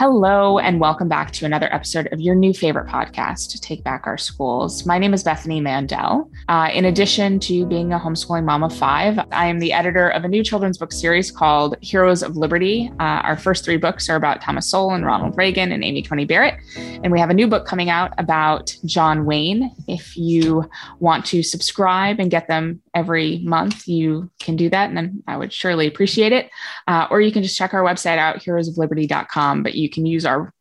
[0.00, 4.16] Hello, and welcome back to another episode of your new favorite podcast, Take Back Our
[4.16, 4.86] Schools.
[4.86, 6.30] My name is Bethany Mandel.
[6.48, 10.24] Uh, in addition to being a homeschooling mom of five, I am the editor of
[10.24, 12.90] a new children's book series called Heroes of Liberty.
[12.98, 16.24] Uh, our first three books are about Thomas Sowell and Ronald Reagan and Amy Coney
[16.24, 16.54] Barrett.
[16.78, 19.70] And we have a new book coming out about John Wayne.
[19.86, 20.64] If you
[21.00, 24.88] want to subscribe and get them every month, you can do that.
[24.90, 26.48] And I would surely appreciate it.
[26.88, 29.62] Uh, or you can just check our website out, heroesofliberty.com.
[29.62, 30.52] But you can use our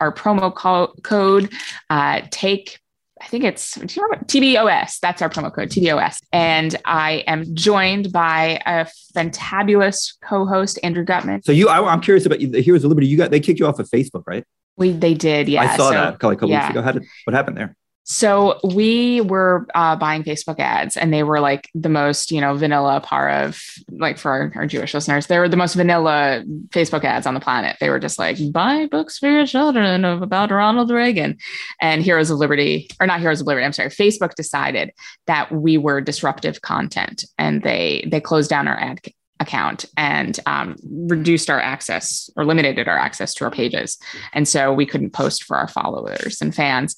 [0.00, 1.52] our promo co- code
[1.90, 2.80] uh, take
[3.22, 4.98] I think it's do you remember TBOS.
[4.98, 6.18] That's our promo code TBOS.
[6.32, 8.86] And I am joined by a
[9.16, 11.44] fantabulous co-host Andrew Gutmann.
[11.44, 13.06] So you, I, am curious about the Heroes of Liberty.
[13.06, 14.44] You got they kicked you off of Facebook, right?
[14.76, 15.62] We they did, yeah.
[15.62, 16.66] I saw so, that a couple yeah.
[16.66, 16.82] weeks ago.
[16.82, 17.76] How did what happened there?
[18.04, 22.54] So we were uh, buying Facebook ads, and they were like the most, you know,
[22.54, 27.04] vanilla part of like for our, our, Jewish listeners, they were the most vanilla Facebook
[27.04, 27.76] ads on the planet.
[27.80, 31.38] They were just like buy books for your children of about Ronald Reagan
[31.80, 33.64] and Heroes of Liberty, or not Heroes of Liberty.
[33.64, 33.90] I'm sorry.
[33.90, 34.90] Facebook decided
[35.26, 39.00] that we were disruptive content, and they they closed down our ad
[39.42, 43.98] account and um, reduced our access or limited our access to our pages.
[44.32, 46.96] And so we couldn't post for our followers and fans.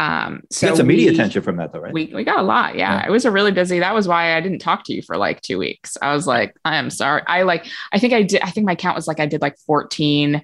[0.00, 1.92] Um, so you got some we, media attention from that though, right?
[1.92, 2.74] We, we got a lot.
[2.74, 3.00] Yeah.
[3.00, 3.06] yeah.
[3.06, 3.80] It was a really busy.
[3.80, 5.98] That was why I didn't talk to you for like two weeks.
[6.00, 7.22] I was like, I am sorry.
[7.26, 9.58] I like, I think I did, I think my count was like, I did like
[9.66, 10.42] 14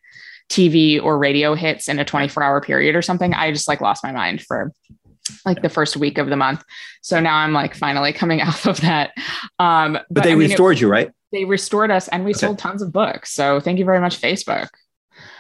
[0.51, 3.33] TV or radio hits in a 24 hour period or something.
[3.33, 4.73] I just like lost my mind for
[5.47, 6.63] like the first week of the month.
[7.01, 9.13] So now I'm like finally coming out of that.
[9.59, 11.11] Um, but, but they I mean, restored it, you, right?
[11.33, 12.41] They restored us and we okay.
[12.41, 13.33] sold tons of books.
[13.33, 14.69] So thank you very much, Facebook.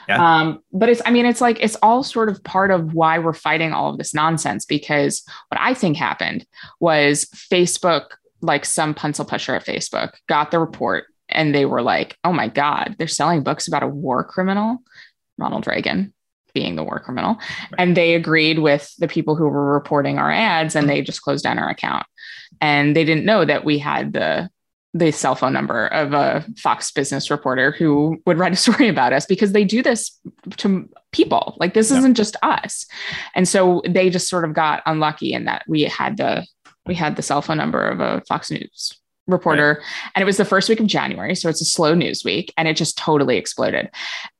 [0.08, 0.40] Yeah.
[0.40, 3.32] Um, but it's, I mean, it's like, it's all sort of part of why we're
[3.32, 6.46] fighting all of this nonsense because what I think happened
[6.80, 8.06] was Facebook,
[8.40, 12.48] like some pencil pusher at Facebook, got the report and they were like, oh my
[12.48, 14.78] God, they're selling books about a war criminal,
[15.38, 16.12] Ronald Reagan
[16.54, 17.34] being the war criminal.
[17.34, 17.74] Right.
[17.78, 21.44] And they agreed with the people who were reporting our ads and they just closed
[21.44, 22.06] down our account.
[22.62, 24.48] And they didn't know that we had the
[24.94, 29.12] the cell phone number of a Fox business reporter who would write a story about
[29.12, 30.18] us because they do this
[30.56, 31.56] to people.
[31.58, 31.98] Like this yeah.
[31.98, 32.86] isn't just us.
[33.34, 36.46] And so they just sort of got unlucky in that we had the
[36.86, 40.10] we had the cell phone number of a Fox News reporter right.
[40.14, 42.68] and it was the first week of January so it's a slow news week and
[42.68, 43.90] it just totally exploded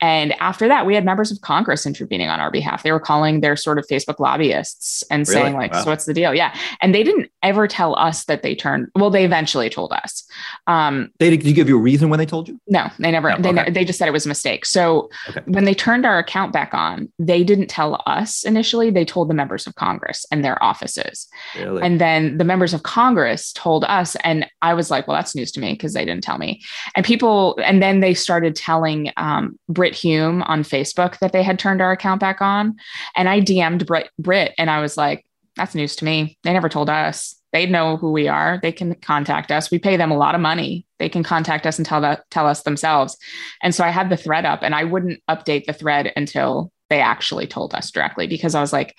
[0.00, 3.40] and after that we had members of congress intervening on our behalf they were calling
[3.40, 5.40] their sort of facebook lobbyists and really?
[5.40, 5.82] saying like wow.
[5.82, 9.10] so what's the deal yeah and they didn't ever tell us that they turned well
[9.10, 10.28] they eventually told us
[10.66, 13.30] um they did you give you a reason when they told you no they never
[13.30, 13.64] no, they, okay.
[13.64, 15.40] ne- they just said it was a mistake so okay.
[15.46, 19.34] when they turned our account back on they didn't tell us initially they told the
[19.34, 21.82] members of congress and their offices really?
[21.82, 25.50] and then the members of congress told us and i was like, well, that's news
[25.52, 26.62] to me because they didn't tell me.
[26.94, 31.58] And people, and then they started telling um, Brit Hume on Facebook that they had
[31.58, 32.76] turned our account back on.
[33.16, 35.26] And I DM'd Brit, Brit and I was like,
[35.56, 36.38] that's news to me.
[36.44, 37.34] They never told us.
[37.52, 38.60] They know who we are.
[38.62, 39.70] They can contact us.
[39.70, 40.86] We pay them a lot of money.
[40.98, 43.16] They can contact us and tell that tell us themselves.
[43.62, 47.00] And so I had the thread up and I wouldn't update the thread until they
[47.00, 48.94] actually told us directly because I was like,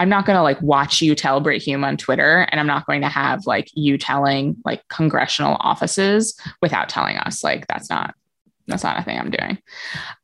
[0.00, 2.86] I'm not going to like watch you tell Brit Hume on Twitter, and I'm not
[2.86, 7.44] going to have like you telling like congressional offices without telling us.
[7.44, 8.14] Like that's not
[8.66, 9.58] that's not a thing I'm doing.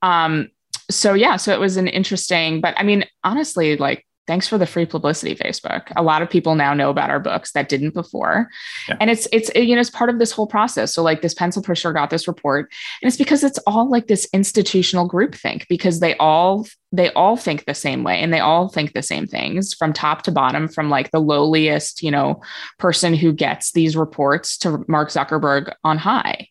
[0.01, 0.49] Um,
[0.91, 4.67] so yeah, so it was an interesting, but I mean, honestly, like thanks for the
[4.67, 5.93] free publicity facebook.
[5.97, 8.49] A lot of people now know about our books that didn't before.
[8.89, 8.97] Yeah.
[9.01, 10.95] and it's it's you know it's part of this whole process.
[10.95, 12.73] So like this pencil pusher got this report
[13.03, 17.37] and it's because it's all like this institutional group think because they all they all
[17.37, 20.69] think the same way and they all think the same things from top to bottom
[20.69, 22.41] from like the lowliest you know
[22.79, 26.49] person who gets these reports to mark zuckerberg on high.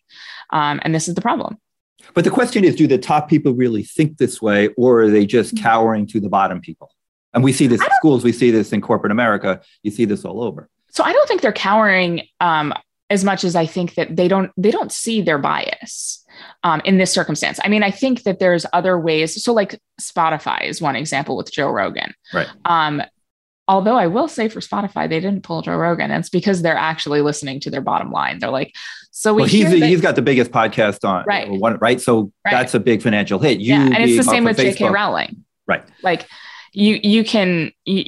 [0.52, 1.58] Um, and this is the problem.
[2.14, 5.26] But the question is do the top people really think this way or are they
[5.26, 5.64] just mm-hmm.
[5.64, 6.92] cowering to the bottom people
[7.36, 10.26] and we see this in schools, we see this in corporate America, you see this
[10.26, 10.70] all over.
[10.90, 12.74] So I don't think they're cowering um,
[13.10, 16.26] as much as I think that they don't they don't see their bias
[16.64, 17.60] um, in this circumstance.
[17.64, 19.44] I mean, I think that there's other ways.
[19.44, 22.14] So like Spotify is one example with Joe Rogan.
[22.34, 22.48] Right.
[22.64, 23.04] Um,
[23.68, 26.12] although I will say for Spotify, they didn't pull Joe Rogan.
[26.12, 28.40] And it's because they're actually listening to their bottom line.
[28.40, 28.74] They're like,
[29.12, 32.02] so we well, he's the, he's got the biggest podcast on right, one, right?
[32.02, 32.52] So right.
[32.52, 33.60] that's a big financial hit.
[33.60, 34.90] You yeah, and it's the same with J.K.
[34.90, 35.46] Rowling.
[35.68, 35.84] Right.
[36.04, 36.28] Like
[36.76, 38.06] you you can you,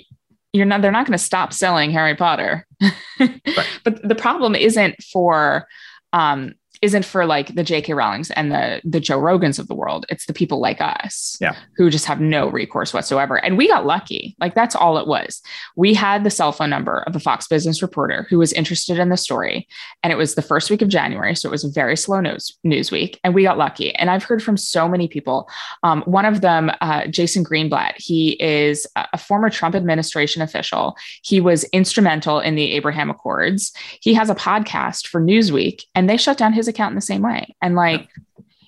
[0.53, 2.67] you're not they're not going to stop selling Harry Potter.
[3.19, 3.69] right.
[3.83, 5.67] But the problem isn't for
[6.13, 7.93] um isn't for like the J.K.
[7.93, 10.05] Rowlings and the the Joe Rogans of the world.
[10.09, 13.35] It's the people like us, yeah, who just have no recourse whatsoever.
[13.43, 14.35] And we got lucky.
[14.39, 15.41] Like that's all it was.
[15.75, 19.09] We had the cell phone number of a Fox Business reporter who was interested in
[19.09, 19.67] the story,
[20.03, 22.57] and it was the first week of January, so it was a very slow news
[22.63, 23.93] news week, and we got lucky.
[23.95, 25.49] And I've heard from so many people.
[25.83, 30.95] Um, one of them, uh, Jason Greenblatt, he is a former Trump administration official.
[31.23, 33.73] He was instrumental in the Abraham Accords.
[34.01, 37.21] He has a podcast for Newsweek, and they shut down his account in the same
[37.21, 37.55] way.
[37.61, 38.09] And like,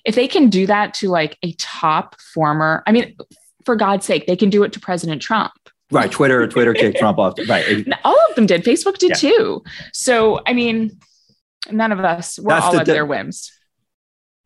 [0.04, 3.16] if they can do that to like a top former, I mean,
[3.64, 5.52] for God's sake, they can do it to President Trump.
[5.90, 6.10] Right.
[6.10, 7.34] Twitter, Twitter kicked Trump off.
[7.48, 7.86] Right.
[8.04, 8.64] All of them did.
[8.64, 9.30] Facebook did yeah.
[9.30, 9.62] too.
[9.92, 10.98] So, I mean,
[11.70, 13.52] none of us were That's all the, at their whims.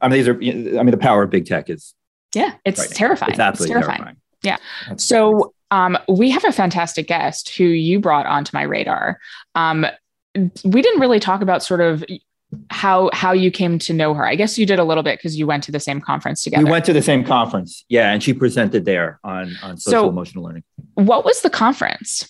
[0.00, 1.94] I mean, these are, I mean, the power of big tech is.
[2.34, 2.54] Yeah.
[2.64, 2.90] It's right.
[2.90, 3.32] terrifying.
[3.32, 4.16] It's absolutely it's terrifying.
[4.42, 4.66] terrifying.
[4.88, 4.96] Yeah.
[4.96, 9.18] so, um, we have a fantastic guest who you brought onto my radar.
[9.54, 9.86] Um,
[10.34, 12.04] we didn't really talk about sort of
[12.70, 14.26] how how you came to know her.
[14.26, 16.64] I guess you did a little bit because you went to the same conference together.
[16.64, 20.08] We went to the same conference, yeah, and she presented there on on social so,
[20.08, 20.64] emotional learning.
[20.94, 22.28] What was the conference?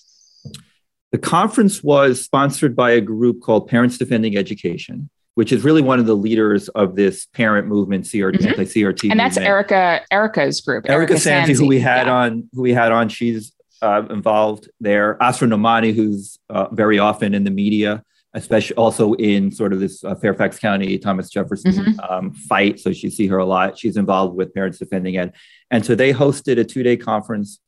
[1.12, 6.00] The conference was sponsored by a group called Parents Defending Education, which is really one
[6.00, 8.48] of the leaders of this parent movement, CRT, mm-hmm.
[8.48, 10.88] anti-CRT, and that's Erika Erika's group.
[10.88, 12.14] Erika, Erika Sanzi, who we had yeah.
[12.14, 15.22] on, who we had on, she's uh, involved there.
[15.22, 18.02] Asra Nomani, who's uh, very often in the media
[18.34, 22.00] especially also in sort of this uh, Fairfax County Thomas Jefferson mm-hmm.
[22.00, 22.80] um, fight.
[22.80, 23.78] So you see her a lot.
[23.78, 25.32] She's involved with Parents Defending Ed,
[25.70, 27.60] and so they hosted a two-day conference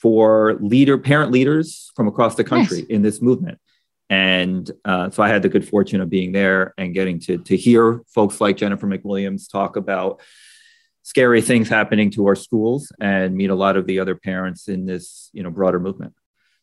[0.00, 2.86] for leader parent leaders from across the country nice.
[2.86, 3.58] in this movement.
[4.08, 7.56] And uh, so I had the good fortune of being there and getting to to
[7.56, 10.20] hear folks like Jennifer McWilliams talk about
[11.02, 14.86] scary things happening to our schools and meet a lot of the other parents in
[14.86, 16.14] this you know broader movement.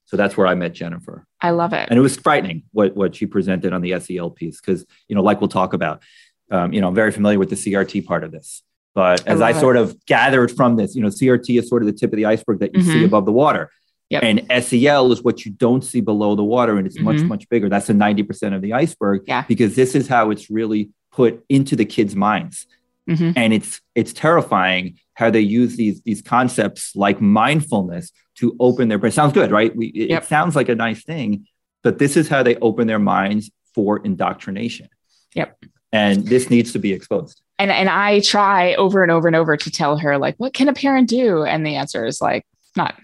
[0.07, 1.25] So that's where I met Jennifer.
[1.41, 1.87] I love it.
[1.89, 5.21] And it was frightening what, what she presented on the SEL piece, because, you know,
[5.21, 6.01] like we'll talk about,
[6.49, 8.63] um, you know, I'm very familiar with the CRT part of this.
[8.95, 11.87] But as I, I sort of gathered from this, you know, CRT is sort of
[11.87, 12.91] the tip of the iceberg that you mm-hmm.
[12.91, 13.69] see above the water.
[14.09, 14.23] Yep.
[14.23, 17.05] And SEL is what you don't see below the water, and it's mm-hmm.
[17.05, 17.67] much, much bigger.
[17.67, 19.23] That's the 90% of the iceberg.
[19.27, 19.43] Yeah.
[19.47, 22.65] Because this is how it's really put into the kids' minds.
[23.09, 23.31] Mm-hmm.
[23.35, 28.97] And it's it's terrifying how they use these these concepts like mindfulness to open their
[28.97, 29.11] brain.
[29.11, 29.75] Sounds good, right?
[29.75, 30.23] We, it, yep.
[30.23, 31.47] it sounds like a nice thing,
[31.83, 34.89] but this is how they open their minds for indoctrination.
[35.35, 35.65] Yep.
[35.91, 37.41] And this needs to be exposed.
[37.59, 40.67] And and I try over and over and over to tell her like, what can
[40.69, 41.43] a parent do?
[41.43, 42.45] And the answer is like,
[42.75, 42.95] not.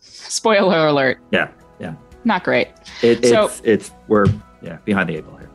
[0.00, 1.18] Spoiler alert.
[1.32, 1.50] Yeah,
[1.80, 1.94] yeah.
[2.24, 2.68] Not great.
[3.02, 4.26] It, so, it's it's we're
[4.62, 5.50] yeah behind the eight ball here.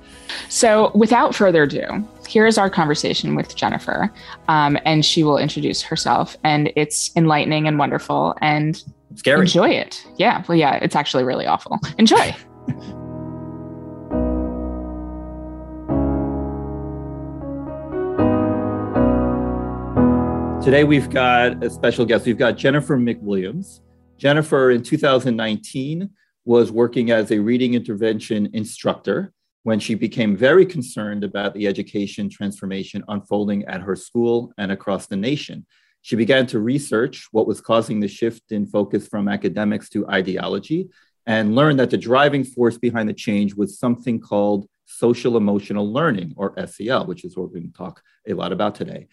[0.50, 4.12] So without further ado, here is our conversation with Jennifer,
[4.48, 6.36] um, and she will introduce herself.
[6.44, 8.36] And it's enlightening and wonderful.
[8.42, 8.84] And
[9.16, 9.42] Scary.
[9.42, 10.06] Enjoy it.
[10.18, 10.44] Yeah.
[10.48, 11.80] Well, yeah, it's actually really awful.
[11.98, 12.36] Enjoy.
[20.66, 22.26] Today we've got a special guest.
[22.26, 23.82] We've got Jennifer McWilliams.
[24.18, 26.10] Jennifer in 2019
[26.44, 32.30] was working as a reading intervention instructor when she became very concerned about the education
[32.32, 35.68] transformation unfolding at her school and across the nation.
[36.06, 40.88] She began to research what was causing the shift in focus from academics to ideology
[41.26, 46.36] and learned that the driving force behind the change was something called social emotional learning,
[46.38, 49.08] or SEL, which is what we're going to talk a lot about today.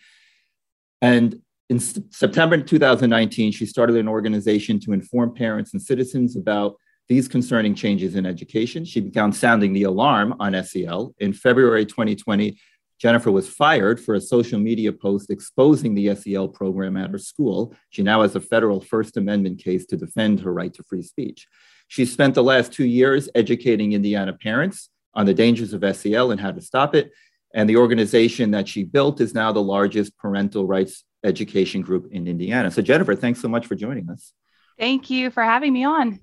[1.00, 1.40] And
[1.70, 6.76] in September 2019, she started an organization to inform parents and citizens about
[7.08, 8.84] these concerning changes in education.
[8.84, 11.14] She began sounding the alarm on SEL.
[11.20, 12.58] In February 2020,
[13.02, 17.74] Jennifer was fired for a social media post exposing the SEL program at her school.
[17.90, 21.48] She now has a federal First Amendment case to defend her right to free speech.
[21.88, 26.40] She spent the last two years educating Indiana parents on the dangers of SEL and
[26.40, 27.10] how to stop it.
[27.52, 32.28] And the organization that she built is now the largest parental rights education group in
[32.28, 32.70] Indiana.
[32.70, 34.32] So, Jennifer, thanks so much for joining us.
[34.78, 36.20] Thank you for having me on.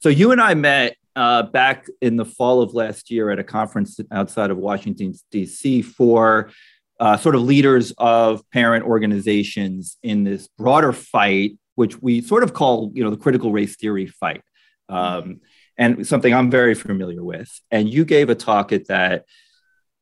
[0.00, 3.44] So, you and I met uh, back in the fall of last year at a
[3.44, 6.50] conference outside of Washington, D.C., for
[7.00, 12.52] uh, sort of leaders of parent organizations in this broader fight, which we sort of
[12.52, 14.42] call, you know, the critical race theory fight,
[14.88, 15.40] um,
[15.78, 17.50] and something I'm very familiar with.
[17.70, 19.24] And you gave a talk at that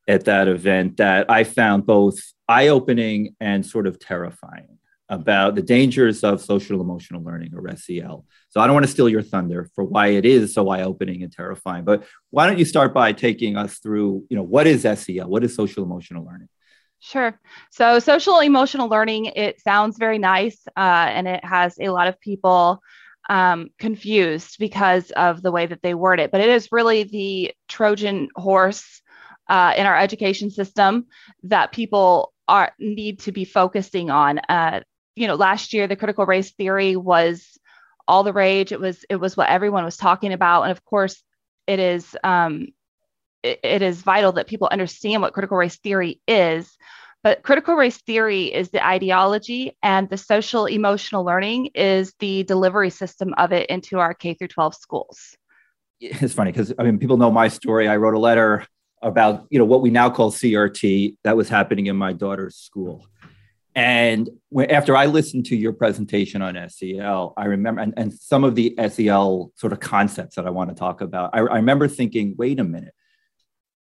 [0.06, 6.25] at that event that I found both eye-opening and sort of terrifying about the dangers
[6.25, 8.25] of social emotional learning or SEL.
[8.49, 11.32] So I don't want to steal your thunder for why it is so eye-opening and
[11.32, 15.28] terrifying, but why don't you start by taking us through, you know, what is SEL?
[15.28, 16.49] What is social emotional learning?
[17.00, 17.38] Sure.
[17.70, 20.80] So social emotional learning, it sounds very nice, uh,
[21.11, 22.80] and it has a lot of people
[23.28, 26.30] um, confused because of the way that they word it.
[26.30, 29.02] But it is really the Trojan horse
[29.49, 31.06] uh, in our education system
[31.42, 34.38] that people are need to be focusing on.
[34.49, 34.80] Uh,
[35.16, 37.59] you know, last year the critical race theory was
[38.06, 38.73] all the rage.
[38.73, 41.23] It was it was what everyone was talking about, and of course,
[41.66, 42.68] it is um,
[43.42, 46.76] it, it is vital that people understand what critical race theory is.
[47.23, 52.90] But critical race theory is the ideology, and the social emotional learning is the delivery
[52.90, 55.37] system of it into our K through 12 schools.
[56.00, 57.88] It's funny because I mean, people know my story.
[57.88, 58.66] I wrote a letter
[59.00, 63.06] about you know what we now call CRT that was happening in my daughter's school.
[63.75, 64.31] And
[64.71, 68.75] after I listened to your presentation on SEL, I remember, and, and some of the
[68.88, 72.61] SEL sort of concepts that I want to talk about, I, I remember thinking, wait
[72.61, 72.95] a minute,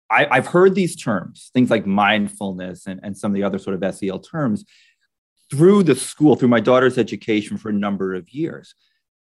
[0.10, 3.82] I, have heard these terms, things like mindfulness and, and some of the other sort
[3.82, 4.64] of SEL terms
[5.50, 8.76] through the school, through my daughter's education for a number of years,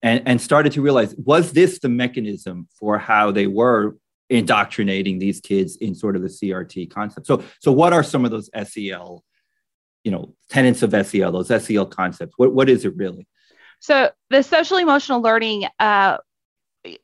[0.02, 3.98] and, and started to realize was this the mechanism for how they were
[4.30, 7.28] indoctrinating these kids in sort of the CRT concept?
[7.28, 9.24] So, so what are some of those SEL,
[10.08, 12.34] you know, tenets of SEL, those SEL concepts?
[12.38, 13.28] What, what is it really?
[13.82, 16.18] So, the social emotional learning uh,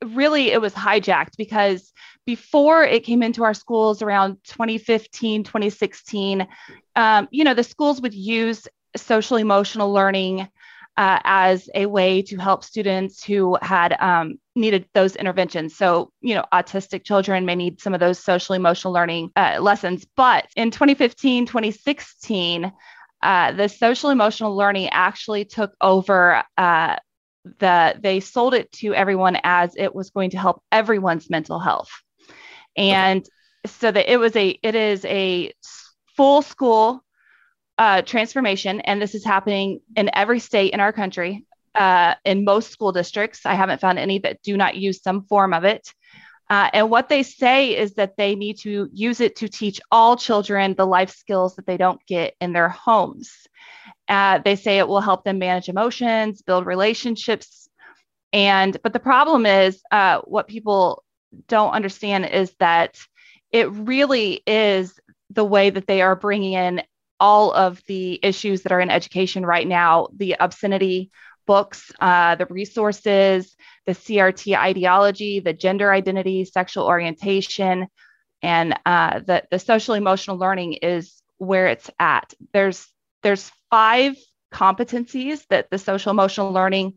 [0.05, 1.91] really it was hijacked because
[2.25, 6.47] before it came into our schools around 2015 2016
[6.95, 10.47] um, you know the schools would use social emotional learning
[10.97, 15.75] uh, as a way to help students who had um, needed those interventions.
[15.75, 20.05] So you know autistic children may need some of those social emotional learning uh, lessons.
[20.15, 22.71] But in 2015 2016
[23.23, 26.97] uh, the social emotional learning actually took over uh,
[27.59, 31.89] that they sold it to everyone as it was going to help everyone's mental health.
[32.75, 33.29] And okay.
[33.65, 35.53] so that it was a it is a
[36.17, 37.01] full school
[37.77, 42.71] uh, transformation and this is happening in every state in our country uh, in most
[42.71, 43.45] school districts.
[43.45, 45.93] I haven't found any that do not use some form of it.
[46.49, 50.15] Uh, and what they say is that they need to use it to teach all
[50.15, 53.31] children the life skills that they don't get in their homes.
[54.07, 57.69] Uh, they say it will help them manage emotions, build relationships.
[58.33, 61.03] And, but the problem is uh, what people
[61.47, 62.99] don't understand is that
[63.51, 64.99] it really is
[65.29, 66.83] the way that they are bringing in
[67.19, 71.11] all of the issues that are in education right now the obscenity
[71.45, 73.55] books, uh, the resources,
[73.85, 77.87] the CRT ideology, the gender identity, sexual orientation,
[78.41, 82.33] and uh, the, the social emotional learning is where it's at.
[82.53, 82.87] There's
[83.23, 84.15] there's five
[84.53, 86.93] competencies that the social emotional learning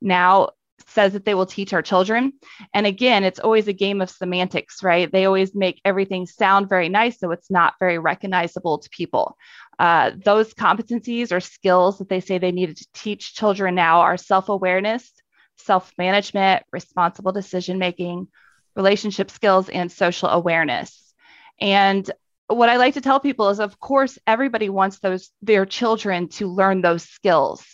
[0.00, 0.50] now
[0.86, 2.32] says that they will teach our children.
[2.72, 5.10] And again, it's always a game of semantics, right?
[5.10, 9.36] They always make everything sound very nice, so it's not very recognizable to people.
[9.78, 14.16] Uh, those competencies or skills that they say they needed to teach children now are
[14.16, 15.10] self awareness,
[15.56, 18.28] self management, responsible decision making,
[18.74, 21.14] relationship skills, and social awareness.
[21.60, 22.10] And
[22.48, 26.46] what I like to tell people is, of course, everybody wants those their children to
[26.46, 27.64] learn those skills,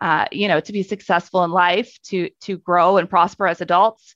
[0.00, 4.14] uh, you know, to be successful in life, to to grow and prosper as adults.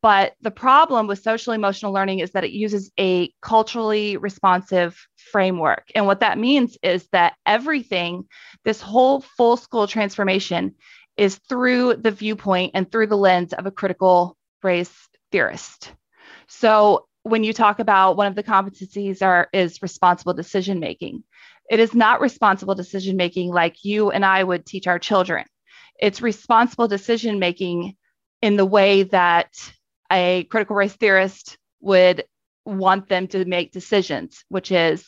[0.00, 4.96] But the problem with social emotional learning is that it uses a culturally responsive
[5.32, 5.90] framework.
[5.94, 8.24] And what that means is that everything,
[8.64, 10.76] this whole full school transformation,
[11.16, 15.92] is through the viewpoint and through the lens of a critical race theorist.
[16.46, 21.24] So when you talk about one of the competencies are is responsible decision making
[21.70, 25.44] it is not responsible decision making like you and i would teach our children.
[26.00, 27.96] It's responsible decision making
[28.40, 29.50] in the way that
[30.12, 32.24] a critical race theorist would
[32.64, 35.06] want them to make decisions which is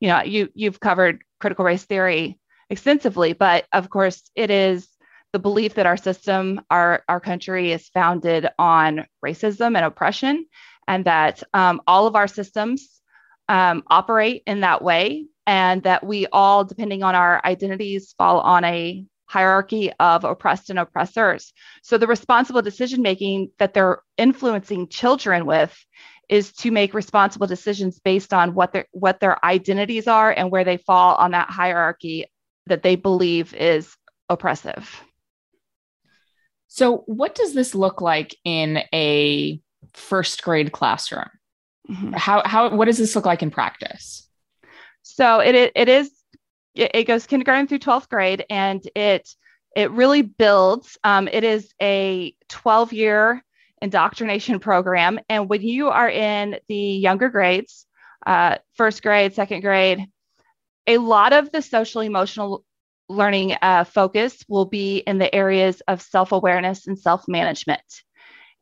[0.00, 2.38] you know you you've covered critical race theory
[2.70, 4.88] extensively but of course it is
[5.32, 10.46] the belief that our system our our country is founded on racism and oppression
[10.88, 13.00] and that um, all of our systems
[13.48, 18.64] um, operate in that way, and that we all, depending on our identities, fall on
[18.64, 21.52] a hierarchy of oppressed and oppressors.
[21.82, 25.74] So the responsible decision making that they're influencing children with
[26.28, 30.64] is to make responsible decisions based on what their what their identities are and where
[30.64, 32.26] they fall on that hierarchy
[32.66, 33.96] that they believe is
[34.28, 35.02] oppressive.
[36.68, 39.60] So what does this look like in a
[39.94, 41.28] first grade classroom?
[41.90, 42.12] Mm-hmm.
[42.12, 44.28] How how what does this look like in practice?
[45.02, 46.10] So it it, is
[46.74, 49.28] it, goes kindergarten through 12th grade and it
[49.74, 50.98] it really builds.
[51.02, 53.42] Um, it is a 12 year
[53.80, 57.84] indoctrination program and when you are in the younger grades
[58.24, 60.06] uh, first grade second grade
[60.86, 62.64] a lot of the social emotional
[63.08, 67.82] learning uh, focus will be in the areas of self-awareness and self-management.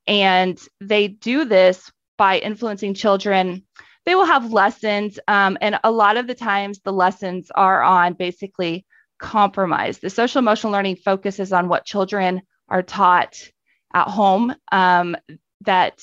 [0.07, 3.65] And they do this by influencing children
[4.07, 5.19] they will have lessons.
[5.29, 8.87] Um, and a lot of the times, the lessons are on basically
[9.19, 9.99] compromise.
[9.99, 13.37] The social emotional learning focuses on what children are taught
[13.95, 15.17] at home um,
[15.63, 16.01] that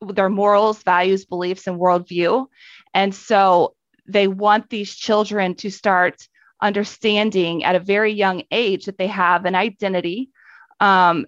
[0.00, 2.46] their morals, values, beliefs, and worldview.
[2.92, 3.74] And so
[4.06, 6.28] they want these children to start
[6.60, 10.30] understanding at a very young age that they have an identity
[10.80, 11.26] um,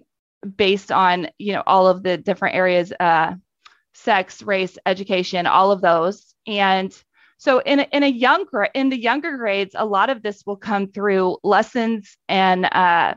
[0.55, 3.33] based on you know all of the different areas uh,
[3.97, 6.35] sex race education all of those.
[6.45, 6.95] And
[7.37, 10.57] so in a, in a younger in the younger grades a lot of this will
[10.57, 13.15] come through lessons and uh,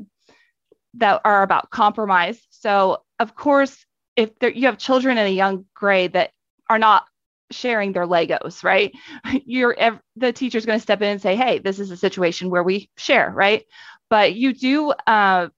[0.94, 2.40] that are about compromise.
[2.50, 3.84] So of course
[4.16, 6.32] if there, you have children in a young grade that
[6.68, 7.04] are not
[7.50, 8.92] sharing their legos right?
[9.44, 9.76] You're
[10.16, 12.90] the teacher's going to step in and say hey this is a situation where we
[12.96, 13.64] share right?
[14.08, 15.49] But you do uh,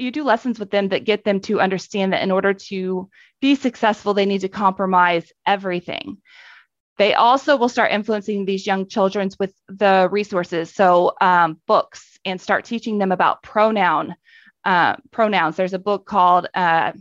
[0.00, 3.08] you do lessons with them that get them to understand that in order to
[3.40, 6.18] be successful they need to compromise everything.
[6.98, 10.74] They also will start influencing these young children with the resources.
[10.74, 14.14] So um, books and start teaching them about pronoun
[14.64, 15.56] uh, pronouns.
[15.56, 16.92] There's a book called uh,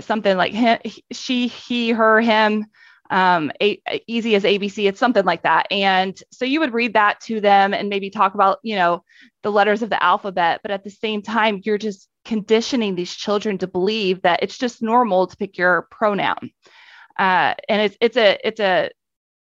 [0.00, 0.78] something like him,
[1.12, 2.66] she he her him
[3.10, 4.88] um, a, easy as ABC.
[4.88, 5.66] It's something like that.
[5.70, 9.04] And so you would read that to them and maybe talk about, you know,
[9.42, 10.60] the letters of the alphabet.
[10.62, 14.82] But at the same time, you're just conditioning these children to believe that it's just
[14.82, 16.50] normal to pick your pronoun.
[17.18, 18.90] Uh, and it's it's a it's a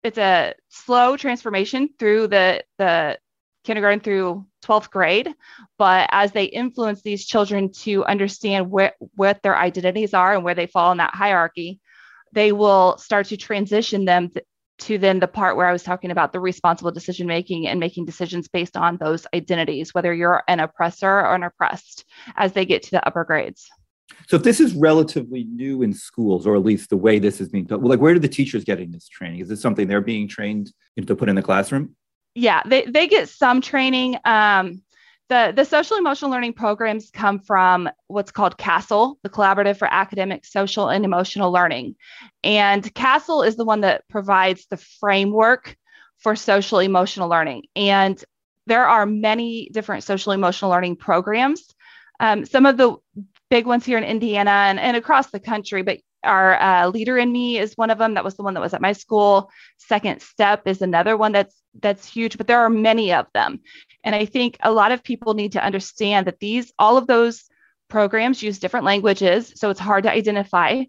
[0.05, 3.19] it's a slow transformation through the the
[3.65, 5.35] kindergarten through 12th grade
[5.77, 10.55] but as they influence these children to understand where, what their identities are and where
[10.55, 11.81] they fall in that hierarchy
[12.33, 14.45] they will start to transition them th-
[14.81, 18.05] to then the part where I was talking about the responsible decision making and making
[18.05, 22.05] decisions based on those identities, whether you're an oppressor or an oppressed,
[22.37, 23.69] as they get to the upper grades.
[24.29, 27.49] So, if this is relatively new in schools, or at least the way this is
[27.49, 29.41] being done, well, like where do the teachers getting this training?
[29.41, 30.73] Is this something they're being trained
[31.05, 31.95] to put in the classroom?
[32.35, 34.19] Yeah, they, they get some training.
[34.25, 34.83] Um,
[35.29, 40.45] the, the social emotional learning programs come from what's called CASEL, the Collaborative for Academic,
[40.45, 41.97] Social, and Emotional Learning.
[42.43, 45.77] And CASEL is the one that provides the framework
[46.19, 47.65] for social emotional learning.
[47.77, 48.23] And
[48.67, 51.75] there are many different social emotional learning programs.
[52.21, 52.97] Um, some of the
[53.51, 57.31] big ones here in Indiana and, and across the country, but our uh, leader in
[57.31, 60.21] me is one of them that was the one that was at my school second
[60.21, 63.61] step is another one that's that's huge but there are many of them
[64.05, 67.45] and i think a lot of people need to understand that these all of those
[67.89, 70.83] programs use different languages so it's hard to identify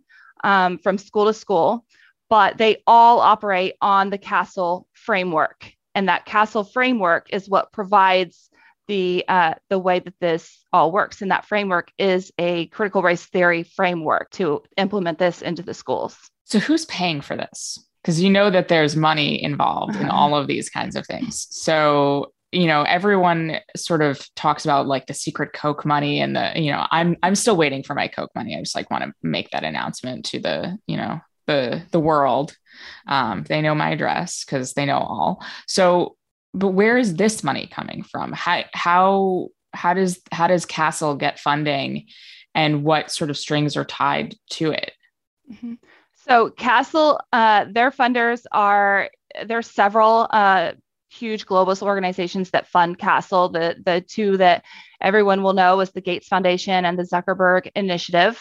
[0.43, 1.85] um, from school to school
[2.29, 5.71] but they all operate on the CASEL framework.
[5.95, 8.49] And that CASEL framework is what provides
[8.87, 11.21] the uh, the way that this all works.
[11.21, 16.17] And that framework is a critical race theory framework to implement this into the schools.
[16.45, 17.83] So who's paying for this?
[18.01, 21.47] Because you know that there's money involved in all of these kinds of things.
[21.49, 26.51] So you know everyone sort of talks about like the secret coke money and the
[26.55, 29.11] you know i'm i'm still waiting for my coke money i just like want to
[29.21, 32.55] make that announcement to the you know the the world
[33.07, 36.15] um, they know my address because they know all so
[36.53, 38.31] but where is this money coming from?
[38.33, 42.07] How how how does how does CASEL get funding,
[42.55, 44.91] and what sort of strings are tied to it?
[45.51, 45.73] Mm-hmm.
[46.27, 49.09] So CASEL, uh, their funders are
[49.45, 50.73] there's several uh,
[51.09, 53.51] huge globalist organizations that fund CASEL.
[53.51, 54.63] The the two that
[55.01, 58.39] everyone will know is the Gates Foundation and the Zuckerberg Initiative.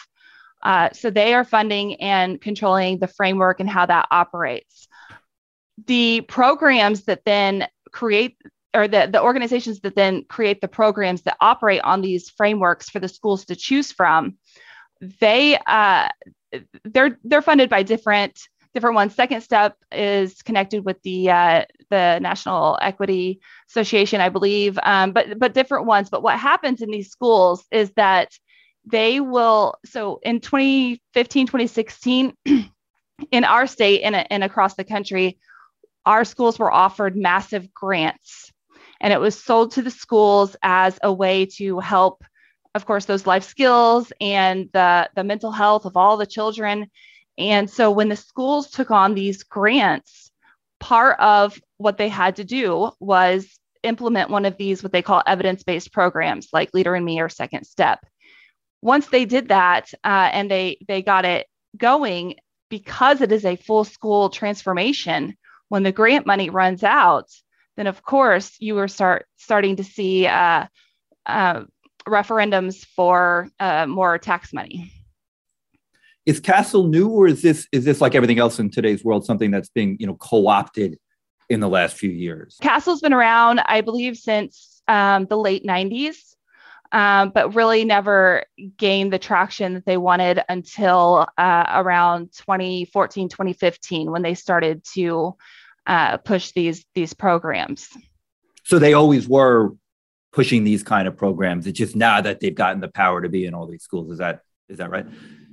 [0.63, 4.89] Uh, so they are funding and controlling the framework and how that operates.
[5.87, 8.37] The programs that then create
[8.75, 13.01] or the, the organizations that then create the programs that operate on these frameworks for
[13.01, 14.37] the schools to choose from
[15.21, 16.09] they uh,
[16.85, 18.41] they're they're funded by different
[18.79, 24.79] different ones second step is connected with the uh, the national equity association i believe
[24.83, 26.11] um, but but different ones.
[26.11, 28.33] But what happens in these schools is that
[28.85, 32.35] they will so in 2015 2016
[33.33, 35.39] in our state and, and across the country
[36.07, 38.51] our schools were offered massive grants.
[39.01, 42.25] And it was sold to the schools as a way to help
[42.75, 46.87] of course those life skills and the, the mental health of all the children
[47.39, 50.31] and so when the schools took on these grants
[50.81, 55.23] part of what they had to do was implement one of these what they call
[55.27, 58.05] evidence-based programs like leader in me or second step
[58.83, 61.47] once they did that uh, and they they got it
[61.77, 62.35] going
[62.69, 65.37] because it is a full school transformation
[65.69, 67.31] when the grant money runs out,
[67.77, 70.67] then of course you are start starting to see uh,
[71.27, 71.65] uh,
[72.07, 74.93] referendums for uh, more tax money.
[76.29, 79.51] Is CASEL new, or is this is this like everything else in today's world, something
[79.51, 80.99] that's being you know co-opted
[81.49, 82.59] in the last few years?
[82.63, 86.35] CASEL's been around, I believe, since um, the late '90s,
[86.93, 88.45] um, but really never
[88.77, 95.35] gained the traction that they wanted until uh, around 2014, 2015, when they started to
[95.87, 97.89] uh, push these these programs.
[98.65, 99.71] So they always were
[100.35, 101.67] pushing these kind of programs.
[101.67, 104.11] It's just now that they've gotten the power to be in all these schools.
[104.11, 105.07] Is that is that right?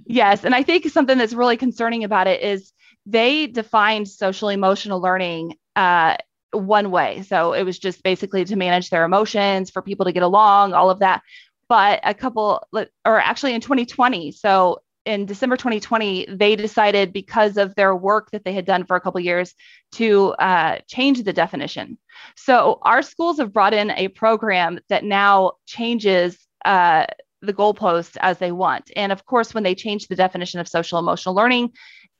[0.06, 2.72] Yes, and I think something that's really concerning about it is
[3.06, 6.18] they defined social emotional learning uh,
[6.52, 7.24] one way.
[7.24, 10.90] So it was just basically to manage their emotions, for people to get along, all
[10.90, 11.22] of that.
[11.68, 17.76] But a couple, or actually in 2020, so in December 2020, they decided because of
[17.76, 19.54] their work that they had done for a couple years
[19.94, 21.98] to uh, change the definition.
[22.36, 27.06] So our schools have brought in a program that now changes uh,
[27.46, 28.92] the goalposts as they want.
[28.96, 31.72] And of course, when they changed the definition of social emotional learning,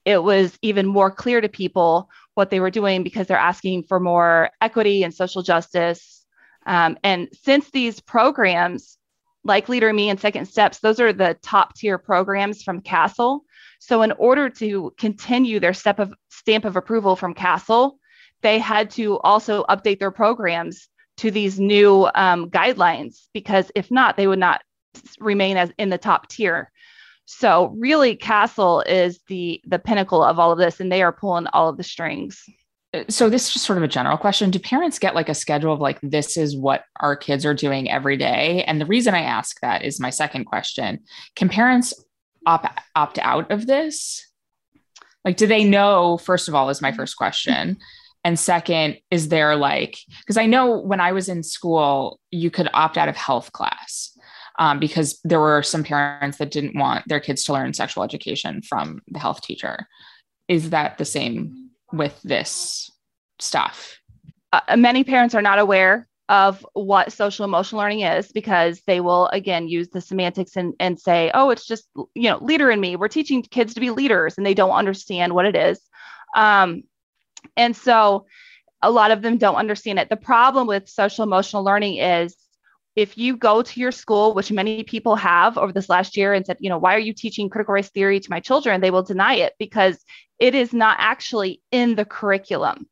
[0.06, 4.00] it was even more clear to people what they were doing because they're asking for
[4.00, 6.26] more equity and social justice.
[6.66, 8.98] Um, and since these programs
[9.44, 13.42] like Leader Me and Second Steps, those are the top tier programs from CASEL.
[13.80, 17.98] So, in order to continue their step of stamp of approval from CASEL,
[18.42, 24.18] they had to also update their programs to these new um, guidelines because if not,
[24.18, 24.62] they would not
[25.20, 26.72] remain as in the top tier.
[27.26, 31.48] So, really, CASEL is the the pinnacle of all of this, and they are pulling
[31.48, 32.44] all of the strings.
[33.10, 34.52] So this is just sort of a general question.
[34.52, 37.90] Do parents get like a schedule of like this is what our kids are doing
[37.90, 38.64] every day?
[38.64, 41.00] And the reason i ask that is my second question.
[41.36, 41.94] Can parents
[42.46, 44.26] opt, opt out of this?
[45.24, 46.98] Like do they know first of all is my mm-hmm.
[46.98, 47.78] first question.
[48.24, 52.68] And second is there like because i know when i was in school you could
[52.74, 54.15] opt out of health class
[54.60, 58.62] um, because there were some parents that didn't want their kids to learn sexual education
[58.62, 59.88] from the health teacher.
[60.48, 62.90] Is that the same with this
[63.40, 64.00] stuff?
[64.54, 69.28] Uh, many parents are not aware of what social emotional learning is because they will
[69.28, 72.96] again use the semantics and, and say oh it's just you know leader in me.
[72.96, 75.80] We're teaching kids to be leaders and they don't understand what it is.
[76.36, 76.84] Um,
[77.56, 78.26] and so
[78.82, 80.10] a lot of them don't understand it.
[80.10, 82.36] The problem with social emotional learning is
[82.96, 86.46] if you go to your school, which many people have over this last year, and
[86.46, 88.82] said, you know, why are you teaching critical race theory to my children?
[88.82, 90.04] They will deny it because
[90.40, 92.88] it is not actually in the curriculum.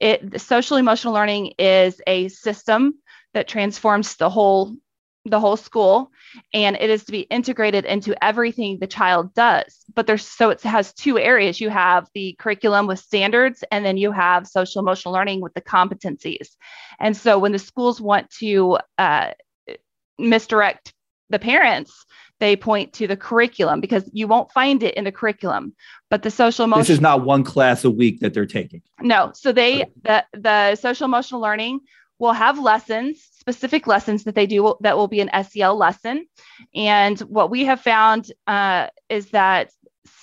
[0.00, 2.94] It social emotional learning is a system
[3.34, 4.76] that transforms the whole
[5.24, 6.10] the whole school
[6.54, 10.62] and it is to be integrated into everything the child does but there's so it
[10.62, 15.12] has two areas you have the curriculum with standards and then you have social emotional
[15.12, 16.56] learning with the competencies
[16.98, 19.32] and so when the schools want to uh,
[20.18, 20.92] misdirect
[21.30, 22.04] the parents
[22.40, 25.74] they point to the curriculum because you won't find it in the curriculum
[26.08, 28.82] but the social emotional this is not one class a week that they're taking.
[29.00, 31.80] No so they the the social emotional learning
[32.18, 36.26] will have lessons specific lessons that they do that will be an sel lesson.
[36.74, 39.70] And what we have found uh, is that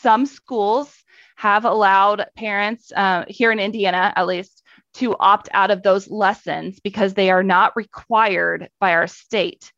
[0.02, 0.94] some schools
[1.36, 4.62] have allowed parents uh, here in indiana at least
[4.94, 9.74] to opt out of those lessons because they are not required by our state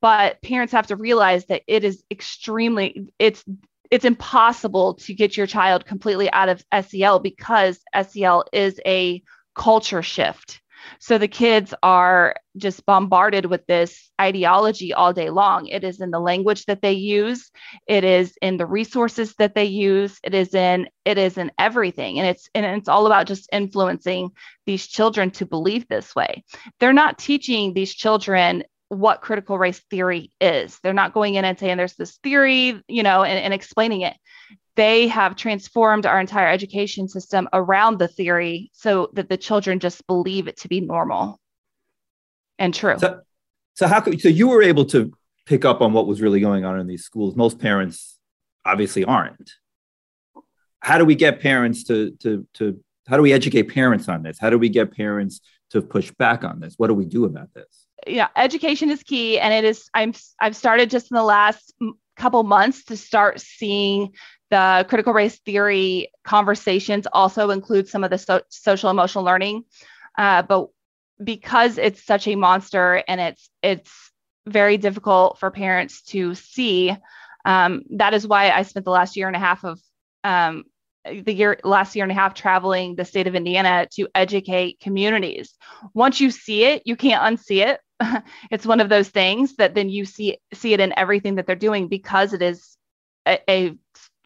[0.00, 3.44] but parents have to realize that it is extremely it's
[3.90, 7.78] it's impossible to get your child completely out of SEL because
[8.08, 9.22] SEL is a
[9.54, 10.60] culture shift.
[10.98, 15.66] So the kids are just bombarded with this ideology all day long.
[15.66, 17.50] It is in the language that they use,
[17.86, 22.18] it is in the resources that they use, it is in it is in everything.
[22.18, 24.30] And it's and it's all about just influencing
[24.64, 26.44] these children to believe this way.
[26.78, 30.78] They're not teaching these children what critical race theory is.
[30.82, 34.14] They're not going in and saying there's this theory, you know, and, and explaining it.
[34.76, 40.06] They have transformed our entire education system around the theory so that the children just
[40.06, 41.40] believe it to be normal
[42.58, 42.98] and true.
[42.98, 43.20] So,
[43.74, 45.12] so how could so you were able to
[45.46, 47.36] pick up on what was really going on in these schools?
[47.36, 48.18] Most parents
[48.64, 49.50] obviously aren't.
[50.80, 54.38] How do we get parents to to to how do we educate parents on this?
[54.38, 56.74] How do we get parents to push back on this?
[56.76, 57.85] What do we do about this?
[58.06, 59.88] Yeah, education is key, and it is.
[59.94, 61.74] I'm I've started just in the last
[62.16, 64.12] couple months to start seeing
[64.50, 69.64] the critical race theory conversations also include some of the so- social emotional learning,
[70.18, 70.68] uh, but
[71.22, 74.12] because it's such a monster and it's it's
[74.46, 76.96] very difficult for parents to see.
[77.44, 79.80] Um, that is why I spent the last year and a half of
[80.24, 80.64] um,
[81.04, 85.54] the year last year and a half traveling the state of Indiana to educate communities.
[85.94, 87.80] Once you see it, you can't unsee it.
[88.50, 91.56] it's one of those things that then you see see it in everything that they're
[91.56, 92.76] doing because it is
[93.26, 93.78] a, a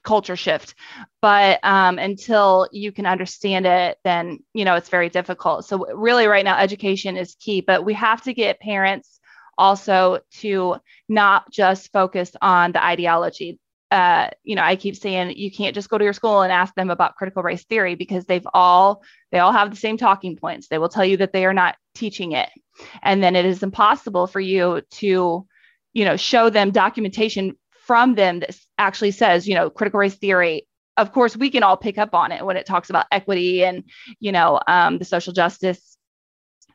[0.02, 0.74] culture shift.
[1.20, 5.64] But um, until you can understand it then you know it's very difficult.
[5.66, 9.20] So really right now education is key but we have to get parents
[9.58, 10.76] also to
[11.08, 13.58] not just focus on the ideology
[13.90, 16.74] uh, you know i keep saying you can't just go to your school and ask
[16.74, 20.68] them about critical race theory because they've all they all have the same talking points
[20.68, 22.48] they will tell you that they are not teaching it
[23.02, 25.46] and then it is impossible for you to
[25.92, 27.56] you know show them documentation
[27.90, 30.64] from them that actually says, you know, critical race theory.
[30.96, 33.82] Of course, we can all pick up on it when it talks about equity and,
[34.20, 35.96] you know, um, the social justice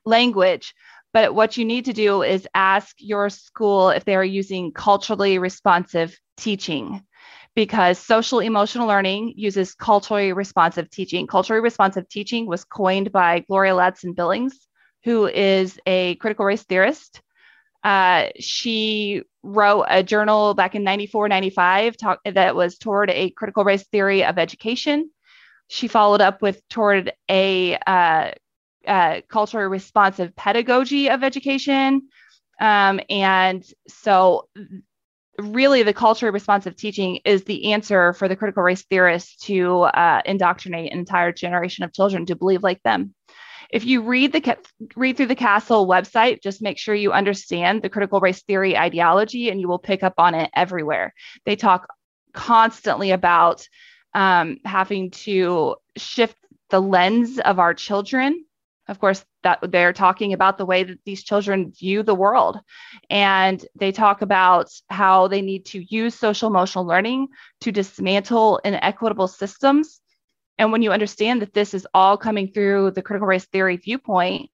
[0.04, 0.73] language.
[1.13, 5.38] But what you need to do is ask your school if they are using culturally
[5.38, 7.04] responsive teaching
[7.56, 11.28] because social emotional learning uses culturally responsive teaching.
[11.28, 14.67] Culturally responsive teaching was coined by Gloria Ladson Billings,
[15.04, 17.21] who is a critical race theorist
[17.86, 23.63] uh, she wrote a journal back in 94, 95 talk, that was toward a critical
[23.63, 25.12] race theory of education.
[25.67, 28.32] She followed up with toward a uh,
[28.88, 32.10] uh, culturally responsive pedagogy of education.
[32.60, 34.50] Um, and so,
[35.39, 40.21] really, the culturally responsive teaching is the answer for the critical race theorists to uh,
[40.26, 43.13] indoctrinate an entire generation of children to believe like them.
[43.71, 44.58] If you read the
[44.95, 49.50] read through the CASEL website just make sure you understand the critical race theory ideology
[49.50, 51.13] and you will pick up on it everywhere.
[51.45, 51.88] They talk
[52.34, 53.67] constantly about
[54.13, 56.38] um, having to shift
[56.69, 58.44] the lens of our children
[58.88, 62.60] of course that they're talking about the way that these children view the world
[63.10, 67.28] and they talk about how they need to use social emotional learning
[67.62, 70.02] to dismantle inequitable systems
[70.58, 74.50] and when you understand that this is all coming through the critical race theory viewpoint,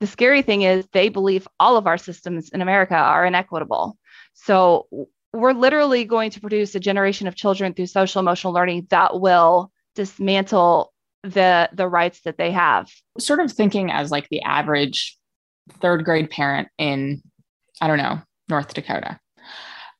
[0.00, 3.96] the scary thing is they believe all of our systems in America are inequitable.
[4.34, 4.88] So
[5.32, 9.70] we're literally going to produce a generation of children through social emotional learning that will
[9.94, 10.92] dismantle
[11.32, 12.90] the the rights that they have.
[13.18, 15.18] Sort of thinking as like the average
[15.80, 17.22] third grade parent in
[17.80, 19.18] I don't know, North Dakota.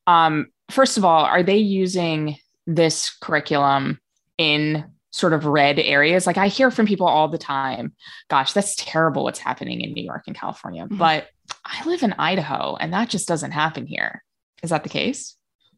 [0.07, 3.99] Um, first of all, are they using this curriculum
[4.37, 6.27] in sort of red areas.
[6.27, 7.93] Like I hear from people all the time,
[8.29, 10.83] gosh, that's terrible what's happening in New York and California.
[10.83, 10.97] Mm-hmm.
[10.97, 11.27] But
[11.65, 14.23] I live in Idaho and that just doesn't happen here.
[14.61, 15.35] Is that the case?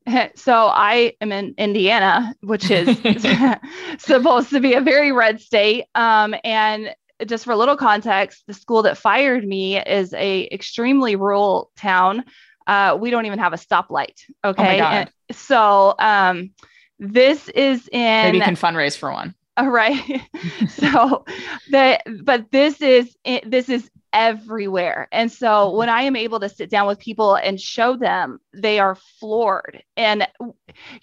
[0.35, 2.87] So I am in Indiana, which is
[3.97, 5.85] supposed to be a very red state.
[5.95, 6.93] Um, and
[7.25, 12.23] just for a little context, the school that fired me is a extremely rural town.
[12.67, 14.21] Uh, we don't even have a stoplight.
[14.43, 14.81] Oh okay.
[14.81, 16.51] Oh so um,
[16.99, 19.35] this is in maybe you can fundraise for one.
[19.57, 20.21] All right.
[20.69, 21.25] so
[21.71, 25.07] the but this is this is everywhere.
[25.11, 25.77] And so mm-hmm.
[25.77, 29.83] when I am able to sit down with people and show them, they are floored.
[29.97, 30.27] And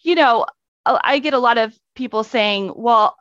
[0.02, 0.46] you know,
[0.84, 3.16] I get a lot of people saying, "Well,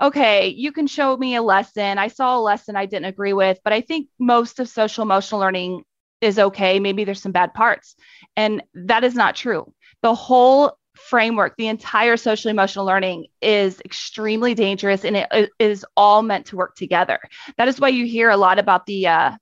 [0.00, 1.98] okay, you can show me a lesson.
[1.98, 5.40] I saw a lesson I didn't agree with, but I think most of social emotional
[5.40, 5.82] learning
[6.20, 6.80] is okay.
[6.80, 7.94] Maybe there's some bad parts."
[8.36, 9.72] And that is not true.
[10.02, 16.22] The whole framework, the entire social emotional learning is extremely dangerous and it is all
[16.22, 17.18] meant to work together.
[17.56, 19.32] That is why you hear a lot about the uh,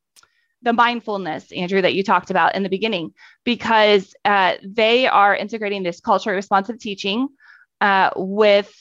[0.62, 3.12] the mindfulness, Andrew, that you talked about in the beginning,
[3.44, 7.28] because uh, they are integrating this culturally responsive teaching
[7.80, 8.72] uh, with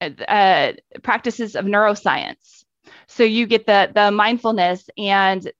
[0.00, 2.64] uh, practices of neuroscience.
[3.08, 5.50] So you get the the mindfulness, and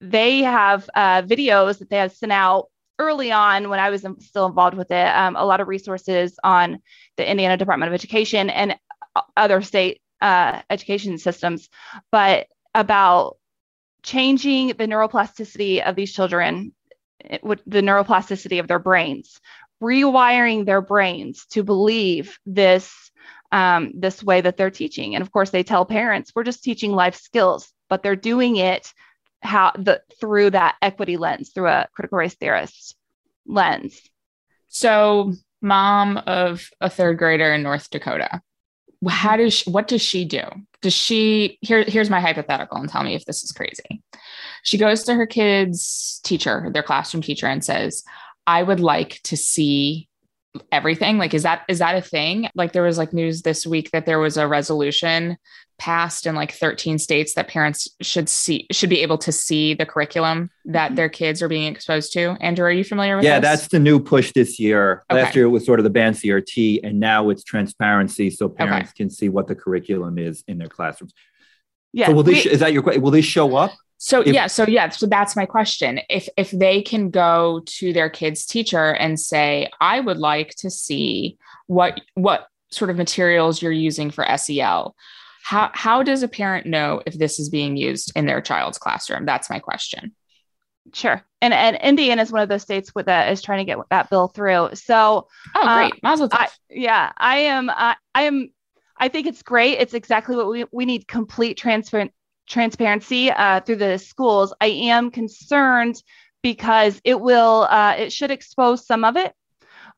[0.00, 4.46] they have uh, videos that they have sent out early on when I was still
[4.46, 6.78] involved with it, um, a lot of resources on
[7.16, 8.76] the Indiana Department of Education and
[9.36, 11.68] other state uh, education systems,
[12.10, 13.36] but about
[14.02, 16.72] changing the neuroplasticity of these children,
[17.20, 19.40] the neuroplasticity of their brains,
[19.82, 23.10] rewiring their brains to believe this
[23.52, 25.14] um, this way that they're teaching.
[25.14, 28.92] And of course, they tell parents, "We're just teaching life skills," but they're doing it
[29.46, 32.96] how the through that equity lens, through a critical race theorist
[33.46, 34.00] lens.
[34.68, 35.32] So,
[35.62, 38.42] mom of a third grader in North Dakota,
[39.08, 40.42] how does she, what does she do?
[40.82, 41.82] Does she here?
[41.84, 44.02] Here's my hypothetical, and tell me if this is crazy.
[44.62, 48.02] She goes to her kid's teacher, their classroom teacher, and says,
[48.46, 50.08] "I would like to see
[50.72, 53.90] everything like is that is that a thing like there was like news this week
[53.90, 55.36] that there was a resolution
[55.78, 59.84] passed in like 13 states that parents should see should be able to see the
[59.86, 60.94] curriculum that mm-hmm.
[60.96, 62.36] their kids are being exposed to.
[62.40, 63.50] Andrew, are you familiar with Yeah, this?
[63.50, 65.04] that's the new push this year.
[65.10, 65.22] Okay.
[65.22, 68.90] Last year it was sort of the band CRT and now it's transparency so parents
[68.90, 68.96] okay.
[68.96, 71.12] can see what the curriculum is in their classrooms.
[71.92, 72.06] Yeah.
[72.06, 73.02] So will this we, is that your question?
[73.02, 73.72] Will this show up?
[73.98, 76.00] So if, yeah, so yeah, so that's my question.
[76.10, 80.68] If if they can go to their kid's teacher and say, "I would like to
[80.68, 84.94] see what what sort of materials you're using for SEL.
[85.46, 89.26] How how does a parent know if this is being used in their child's classroom?
[89.26, 90.12] That's my question.
[90.92, 91.24] Sure.
[91.40, 94.10] And and Indiana is one of those states with that is trying to get that
[94.10, 94.70] bill through.
[94.74, 95.92] So Oh great.
[95.92, 98.48] Uh, Mazel I, yeah, I am I, I am
[98.96, 99.78] I think it's great.
[99.78, 102.10] It's exactly what we, we need complete transparent
[102.48, 104.52] transparency uh, through the schools.
[104.60, 106.02] I am concerned
[106.42, 109.32] because it will uh, it should expose some of it,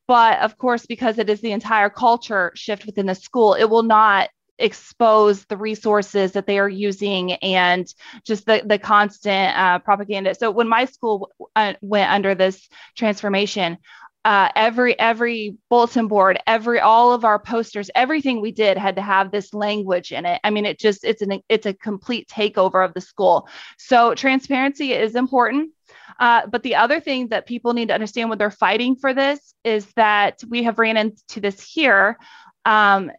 [0.06, 3.82] but of course, because it is the entire culture shift within the school, it will
[3.82, 7.92] not expose the resources that they are using and
[8.24, 10.34] just the, the constant uh, propaganda.
[10.34, 13.78] So when my school uh, went under this transformation,
[14.24, 19.02] uh, every every bulletin board, every all of our posters, everything we did had to
[19.02, 20.40] have this language in it.
[20.44, 23.48] I mean, it just it's an it's a complete takeover of the school.
[23.78, 25.70] So transparency is important.
[26.18, 29.54] Uh, but the other thing that people need to understand when they're fighting for this
[29.64, 32.18] is that we have ran into this here.
[32.64, 33.10] Um,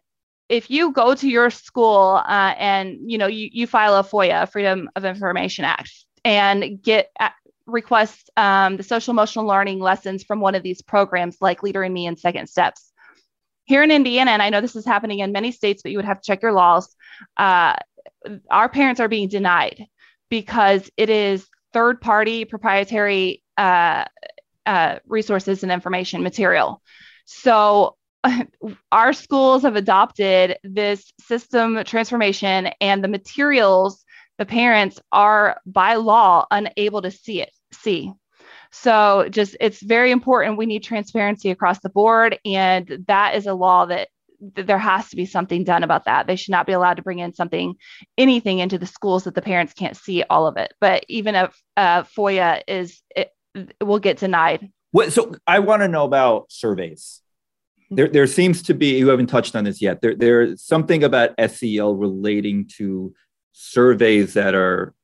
[0.50, 4.50] if you go to your school uh, and you know you, you file a FOIA,
[4.50, 5.92] Freedom of Information Act,
[6.24, 7.30] and get uh,
[7.66, 11.92] request um, the social emotional learning lessons from one of these programs like Leader in
[11.92, 12.92] Me and Second Steps.
[13.64, 16.04] Here in Indiana, and I know this is happening in many states, but you would
[16.04, 16.94] have to check your laws.
[17.36, 17.76] Uh,
[18.50, 19.86] our parents are being denied
[20.28, 24.04] because it is third party proprietary uh,
[24.66, 26.82] uh, resources and information material.
[27.26, 27.96] So
[28.92, 34.04] our schools have adopted this system transformation and the materials
[34.38, 38.10] the parents are by law unable to see it see.
[38.72, 43.54] So just it's very important we need transparency across the board and that is a
[43.54, 44.08] law that,
[44.54, 46.26] there has to be something done about that.
[46.26, 47.74] They should not be allowed to bring in something
[48.16, 50.72] anything into the schools that the parents can't see all of it.
[50.80, 54.72] But even if uh, foia is it, it will get denied.
[54.92, 57.20] What, so i want to know about surveys
[57.90, 61.30] there, there seems to be you haven't touched on this yet there, there's something about
[61.50, 63.12] sel relating to
[63.52, 64.94] surveys that are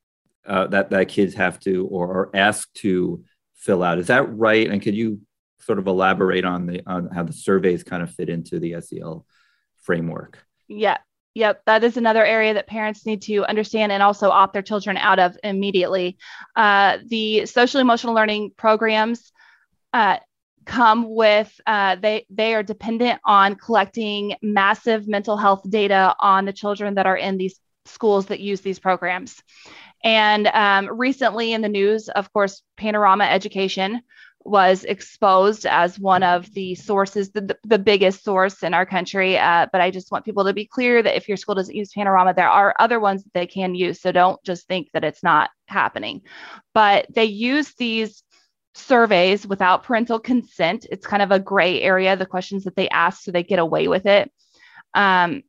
[0.46, 3.25] uh, that that kids have to or are asked to
[3.57, 3.99] fill out.
[3.99, 4.70] Is that right?
[4.70, 5.20] And could you
[5.59, 9.27] sort of elaborate on the on how the surveys kind of fit into the sel
[9.83, 10.38] framework?
[10.68, 10.99] Yeah
[11.37, 14.96] Yep, that is another area that parents need to understand and also opt their children
[14.96, 16.16] out of immediately.
[16.57, 19.33] Uh, the social emotional learning programs
[19.92, 20.16] uh,
[20.67, 26.53] come with uh, they they are dependent on collecting massive mental health data on the
[26.53, 29.43] children that are in these schools that use these programs.
[30.05, 34.03] And um, recently in the news of course panorama education
[34.41, 39.39] was exposed as one of the sources the, the biggest source in our country.
[39.39, 41.93] Uh, but i just want people to be clear that if your school doesn't use
[41.93, 44.01] panorama there are other ones that they can use.
[44.01, 46.23] So don't just think that it's not happening.
[46.75, 48.23] But they use these
[48.77, 50.87] surveys without parental consent.
[50.91, 53.89] It's kind of a gray area, the questions that they ask, so they get away
[53.89, 54.31] with it.
[54.95, 55.43] Um,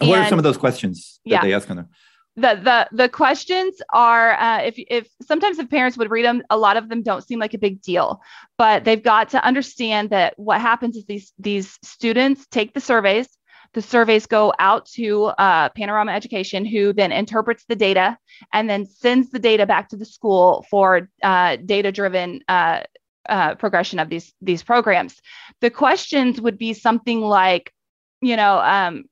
[0.00, 1.88] and what and, are some of those questions that yeah, they ask on there?
[2.36, 6.56] The, the the questions are uh, if if sometimes if parents would read them a
[6.56, 8.20] lot of them don't seem like a big deal
[8.58, 13.28] but they've got to understand that what happens is these these students take the surveys
[13.74, 18.16] the surveys go out to uh, Panorama Education, who then interprets the data
[18.52, 22.80] and then sends the data back to the school for uh, data-driven uh,
[23.28, 25.20] uh, progression of these these programs.
[25.60, 27.72] The questions would be something like,
[28.20, 29.04] you know, um,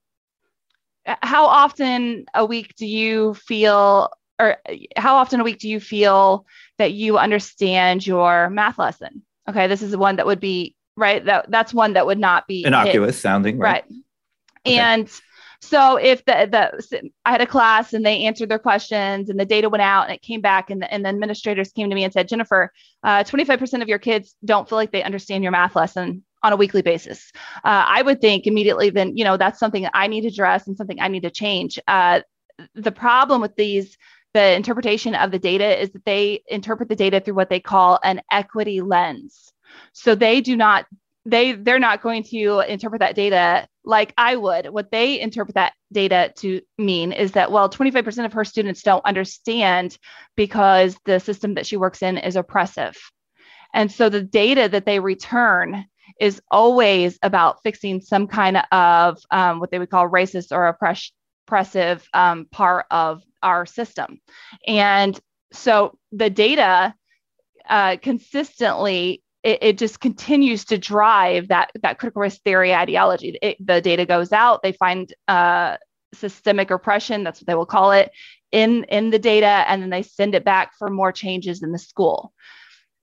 [1.22, 4.58] how often a week do you feel, or
[4.96, 6.46] how often a week do you feel
[6.78, 9.22] that you understand your math lesson?
[9.48, 11.24] Okay, this is the one that would be right.
[11.24, 13.22] That that's one that would not be innocuous hit.
[13.22, 13.84] sounding, right?
[13.90, 14.02] right
[14.66, 14.78] Okay.
[14.78, 15.10] And
[15.60, 19.44] so if the, the I had a class and they answered their questions and the
[19.44, 22.04] data went out and it came back and the, and the administrators came to me
[22.04, 22.72] and said, Jennifer,
[23.04, 26.56] uh, 25% of your kids don't feel like they understand your math lesson on a
[26.56, 27.30] weekly basis.
[27.64, 30.76] Uh, I would think immediately then, you know, that's something I need to address and
[30.76, 31.78] something I need to change.
[31.86, 32.22] Uh,
[32.74, 33.96] the problem with these
[34.34, 38.00] the interpretation of the data is that they interpret the data through what they call
[38.02, 39.52] an equity lens.
[39.92, 40.86] So they do not
[41.24, 44.66] they they're not going to interpret that data like I would.
[44.66, 49.04] What they interpret that data to mean is that well, 25% of her students don't
[49.04, 49.98] understand
[50.36, 52.96] because the system that she works in is oppressive.
[53.74, 55.86] And so the data that they return
[56.20, 61.12] is always about fixing some kind of um, what they would call racist or oppress-
[61.46, 64.20] oppressive um, part of our system.
[64.66, 65.18] And
[65.52, 66.94] so the data
[67.68, 73.38] uh, consistently it, it, just continues to drive that that critical race theory ideology.
[73.42, 75.76] It, the data goes out, they find uh,
[76.14, 78.10] systemic oppression, that's what they will call it,
[78.50, 81.78] in in the data, and then they send it back for more changes in the
[81.78, 82.32] school.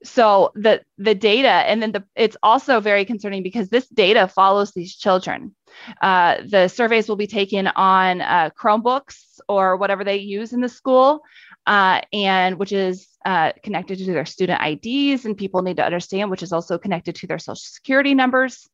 [0.04, 4.72] so the the data and then the it's also very concerning because this data follows
[4.72, 5.54] these children
[6.02, 10.70] uh, the surveys will be taken on uh, chromebooks or whatever they use in the
[10.70, 11.22] school
[11.70, 16.32] uh, and which is uh, connected to their student IDs, and people need to understand,
[16.32, 18.68] which is also connected to their social security numbers.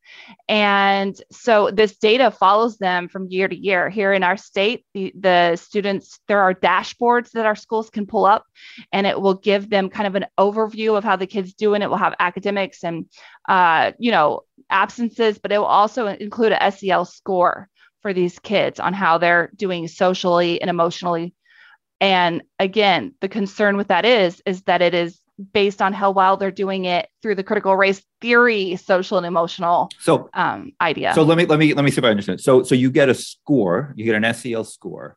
[0.48, 3.90] And so this data follows them from year to year.
[3.90, 8.24] Here in our state, the, the students, there are dashboards that our schools can pull
[8.24, 8.46] up,
[8.92, 11.84] and it will give them kind of an overview of how the kids do, and
[11.84, 13.10] it will have academics and,
[13.46, 14.40] uh, you know,
[14.70, 17.68] absences, but it will also include a SEL score
[18.00, 21.34] for these kids on how they're doing socially and emotionally
[22.00, 25.20] and again, the concern with that is is that it is
[25.52, 29.90] based on how well they're doing it through the critical race theory, social and emotional
[29.98, 31.12] so um, idea.
[31.14, 32.40] So let me let me let me see if I understand.
[32.40, 35.16] So so you get a score, you get an SEL score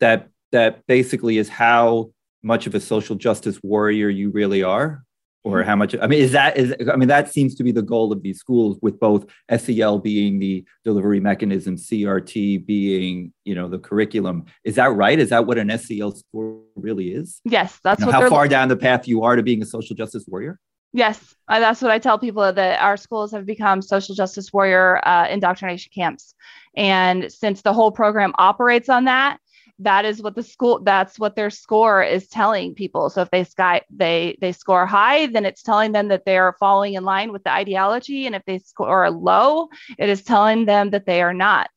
[0.00, 2.10] that that basically is how
[2.42, 5.04] much of a social justice warrior you really are
[5.44, 7.82] or how much i mean is that is i mean that seems to be the
[7.82, 9.24] goal of these schools with both
[9.56, 14.44] sel being the delivery mechanism crt being you know the curriculum.
[14.64, 15.18] Is that right?
[15.18, 17.40] Is that what an sel score really is?
[17.44, 19.96] Yes that's you know, how far down the path you are to being a social
[19.96, 20.60] justice warrior?
[20.92, 25.00] Yes uh, that's what i tell people that our schools have become social justice warrior
[25.06, 26.34] uh, indoctrination camps.
[26.76, 29.38] And since the whole program operates on that
[29.80, 33.10] that is what the school that's what their score is telling people.
[33.10, 36.56] So if they sky they they score high then it's telling them that they are
[36.58, 38.26] falling in line with the ideology.
[38.26, 39.68] And if they score low
[39.98, 41.70] it is telling them that they are not.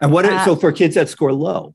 [0.00, 1.74] And what uh, so for kids that score low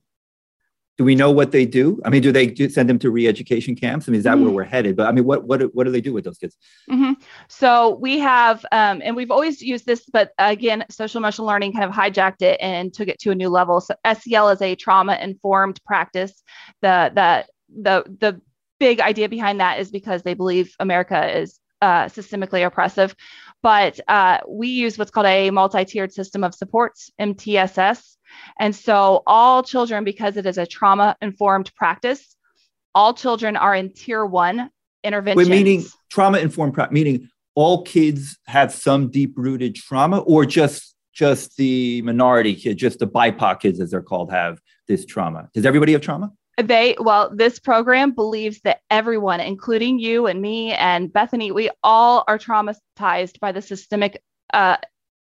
[0.98, 2.00] do we know what they do?
[2.06, 4.08] I mean, do they do send them to re-education camps?
[4.08, 4.46] I mean, is that mm-hmm.
[4.46, 4.96] where we're headed?
[4.96, 6.56] But I mean, what what what do they do with those kids?
[6.90, 7.14] Mm-hmm.
[7.48, 11.86] So we have, um, and we've always used this, but again, social emotional learning kind
[11.86, 13.82] of hijacked it and took it to a new level.
[13.82, 16.44] So SEL is a trauma-informed practice.
[16.82, 17.46] The the
[17.82, 18.42] the the
[18.80, 23.16] big idea behind that is because they believe America is uh, systemically oppressive.
[23.64, 28.18] But uh, we use what's called a multi-tiered system of supports, MTSS.
[28.60, 32.36] And so all children, because it is a trauma informed practice,
[32.94, 34.70] all children are in tier one
[35.04, 35.38] intervention.
[35.38, 41.56] Wait, meaning trauma informed, meaning all kids have some deep rooted trauma or just just
[41.58, 45.48] the minority kids, just the BIPOC kids, as they're called, have this trauma?
[45.54, 46.32] Does everybody have trauma?
[46.62, 52.24] They, well, this program believes that everyone, including you and me and Bethany, we all
[52.28, 54.22] are traumatized by the systemic
[54.54, 54.78] uh,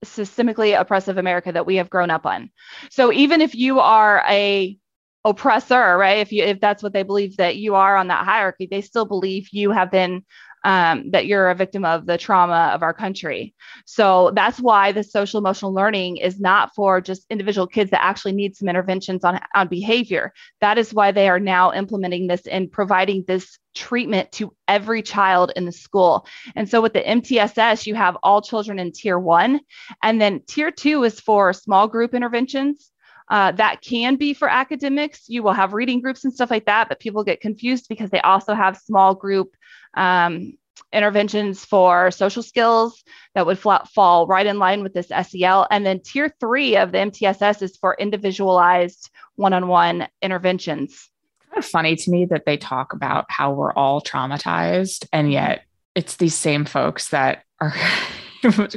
[0.05, 2.51] systemically oppressive America that we have grown up on.
[2.91, 4.79] So even if you are a
[5.25, 6.19] oppressor, right?
[6.19, 9.05] If you if that's what they believe that you are on that hierarchy, they still
[9.05, 10.25] believe you have been
[10.67, 13.55] um, that you're a victim of the trauma of our country.
[13.85, 18.33] So that's why the social emotional learning is not for just individual kids that actually
[18.33, 20.33] need some interventions on, on behavior.
[20.61, 25.53] That is why they are now implementing this and providing this treatment to every child
[25.55, 26.27] in the school.
[26.57, 29.61] And so with the MTSS, you have all children in tier one.
[30.03, 32.91] And then tier two is for small group interventions.
[33.29, 35.29] Uh, that can be for academics.
[35.29, 38.21] You will have reading groups and stuff like that, but people get confused because they
[38.21, 39.57] also have small group
[39.97, 40.53] um,
[40.93, 43.03] interventions for social skills
[43.35, 45.67] that would fall right in line with this SEL.
[45.71, 51.11] And then tier three of the MTSS is for individualized one on one interventions.
[51.51, 55.63] Kind of funny to me that they talk about how we're all traumatized, and yet
[55.95, 57.75] it's these same folks that are.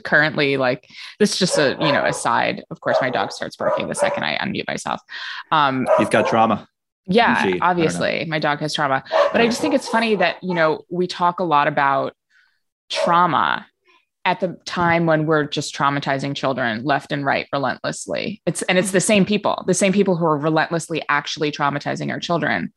[0.04, 0.88] currently like
[1.20, 4.24] this is just a you know aside of course my dog starts barking the second
[4.24, 5.00] i unmute myself
[5.52, 6.68] um he's got trauma
[7.10, 9.04] yeah, she, obviously, my dog has trauma.
[9.32, 12.14] But I just think it's funny that, you know, we talk a lot about
[12.90, 13.66] trauma
[14.26, 18.42] at the time when we're just traumatizing children left and right relentlessly.
[18.46, 22.20] It's and it's the same people, the same people who are relentlessly actually traumatizing our
[22.20, 22.72] children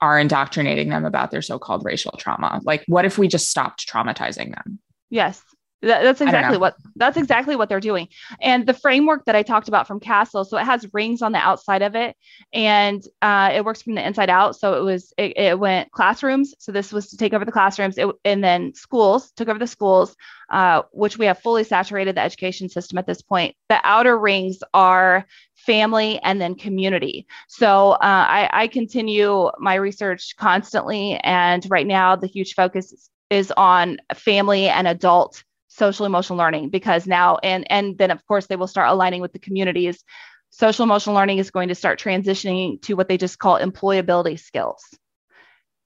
[0.00, 2.60] are indoctrinating them about their so-called racial trauma.
[2.64, 4.78] Like what if we just stopped traumatizing them?
[5.10, 5.42] Yes
[5.82, 8.08] that's exactly what that's exactly what they're doing.
[8.40, 11.38] And the framework that I talked about from CASEL, so it has rings on the
[11.38, 12.16] outside of it,
[12.52, 14.56] and uh, it works from the inside out.
[14.56, 16.54] So it was it, it, went classrooms.
[16.58, 19.66] So this was to take over the classrooms, it, and then schools took over the
[19.66, 20.16] schools,
[20.50, 23.54] uh, which we have fully saturated the education system at this point.
[23.68, 27.26] The outer rings are family and then community.
[27.48, 33.52] So uh, I, I continue my research constantly, and right now the huge focus is
[33.56, 35.42] on family and adult
[35.74, 39.32] social emotional learning because now and and then of course they will start aligning with
[39.32, 40.02] the communities.
[40.50, 44.82] Social emotional learning is going to start transitioning to what they just call employability skills.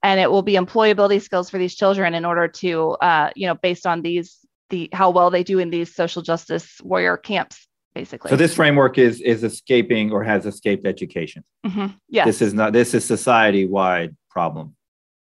[0.03, 3.55] And it will be employability skills for these children in order to uh, you know
[3.55, 4.37] based on these
[4.69, 8.29] the how well they do in these social justice warrior camps basically.
[8.29, 11.43] So this framework is is escaping or has escaped education.
[11.65, 11.87] Mm-hmm.
[12.07, 12.25] yes.
[12.27, 14.75] This is not this is society wide problem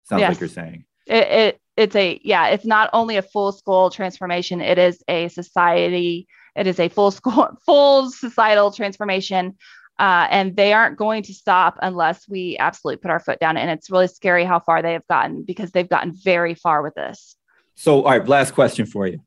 [0.08, 0.30] sounds yes.
[0.30, 0.84] like you're saying.
[1.06, 5.28] It, it it's a yeah it's not only a full school transformation it is a
[5.28, 9.56] society it is a full school full societal transformation.
[9.98, 13.56] Uh, and they aren't going to stop unless we absolutely put our foot down.
[13.56, 16.94] And it's really scary how far they have gotten because they've gotten very far with
[16.94, 17.34] this.
[17.76, 19.20] So all right last question for you.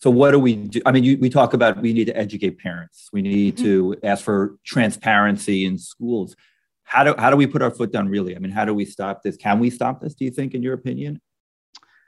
[0.00, 0.80] So what do we do?
[0.84, 3.08] I mean you, we talk about we need to educate parents.
[3.12, 3.64] We need mm-hmm.
[3.64, 6.34] to ask for transparency in schools.
[6.82, 8.34] How do how do we put our foot down really?
[8.34, 9.36] I mean how do we stop this?
[9.36, 11.20] Can we stop this do you think in your opinion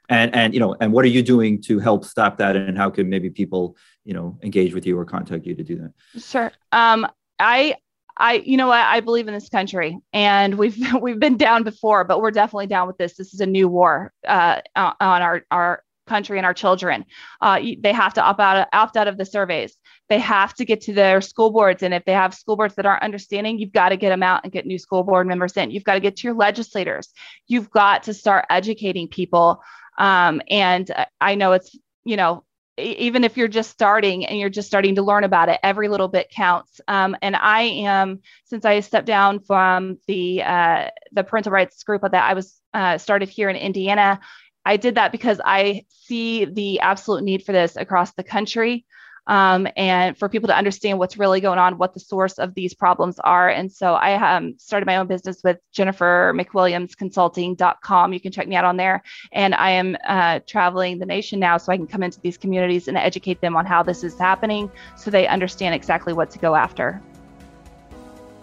[0.09, 2.90] and and you know and what are you doing to help stop that and how
[2.90, 6.53] can maybe people you know engage with you or contact you to do that sure
[6.72, 7.07] um
[7.38, 7.74] i
[8.16, 12.05] I, you know, I, I believe in this country, and we've we've been down before,
[12.05, 13.16] but we're definitely down with this.
[13.16, 17.05] This is a new war uh, on our our country and our children.
[17.40, 19.76] Uh, they have to opt out opt out of the surveys.
[20.09, 22.86] They have to get to their school boards, and if they have school boards that
[22.86, 25.70] aren't understanding, you've got to get them out and get new school board members in.
[25.70, 27.09] You've got to get to your legislators.
[27.48, 29.62] You've got to start educating people
[29.99, 30.90] um, and
[31.20, 32.45] I know it's, you know,
[32.78, 36.09] even if you're just starting and you're just starting to learn about it, every little
[36.09, 36.80] bit counts.
[36.88, 42.03] Um, and I am, since I stepped down from the uh, the parental rights group
[42.03, 44.20] that I was uh, started here in Indiana,
[44.64, 48.86] I did that because I see the absolute need for this across the country
[49.27, 52.75] um, and for people to understand what's really going on, what the source of these
[52.75, 53.49] problems are.
[53.49, 58.12] And so I um, started my own business with Jennifer McWilliams Consulting.com.
[58.12, 59.03] You can check me out on there.
[59.33, 62.89] And I am uh, traveling the nation now so I can come into these communities
[62.89, 66.55] and educate them on how this is happening so they understand exactly what to go
[66.55, 67.01] after.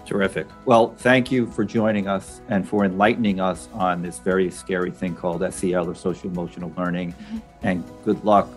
[0.06, 0.48] Terrific.
[0.66, 5.16] Well, thank you for joining us and for enlightening us on this very scary thing
[5.16, 7.14] called SEL or social emotional learning.
[7.14, 7.38] Mm-hmm.
[7.62, 8.50] And good luck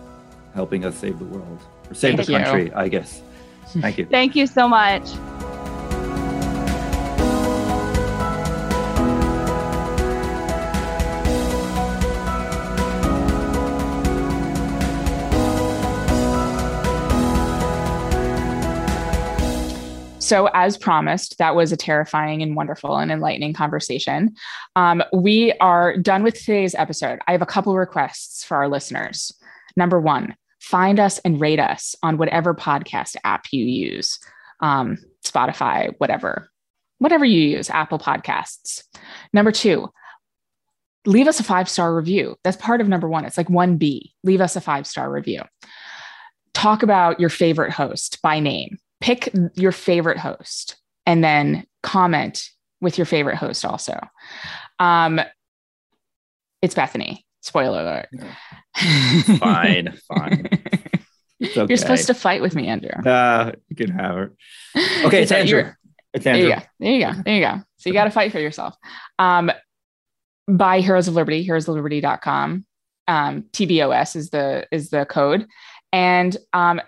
[0.55, 2.72] helping us save the world or save Thank the country, you.
[2.74, 3.22] I guess.
[3.68, 4.07] Thank you.
[4.11, 5.09] Thank you so much.
[20.32, 24.34] So, as promised, that was a terrifying and wonderful and enlightening conversation.
[24.76, 27.18] Um, we are done with today's episode.
[27.28, 29.30] I have a couple requests for our listeners.
[29.76, 30.34] Number one,
[30.73, 34.18] find us and rate us on whatever podcast app you use
[34.61, 36.49] um, Spotify, whatever,
[36.97, 38.83] whatever you use, Apple Podcasts.
[39.35, 39.91] Number two,
[41.05, 42.37] leave us a five star review.
[42.43, 43.27] That's part of number one.
[43.27, 44.12] It's like 1B.
[44.25, 45.43] Leave us a five star review.
[46.55, 48.79] Talk about your favorite host by name.
[49.03, 52.49] Pick your favorite host and then comment
[52.81, 53.99] with your favorite host also.
[54.79, 55.20] Um,
[56.62, 57.27] it's Bethany.
[57.43, 58.09] Spoiler alert.
[59.38, 60.49] fine, fine.
[61.45, 61.66] Okay.
[61.70, 62.90] You're supposed to fight with me, Andrew.
[62.90, 64.32] Uh, you can have her.
[65.05, 65.72] Okay, it's Andrew.
[66.14, 66.49] It's Andrew.
[66.49, 66.62] There you go.
[66.78, 67.22] There you go.
[67.24, 67.62] There you go.
[67.78, 68.76] So you got to fight for yourself.
[69.18, 69.51] Um,
[70.47, 72.64] buy Heroes of Liberty, heroesofliberty.com.
[73.09, 75.49] Um, TBOS is the is the code.
[75.93, 76.80] And um,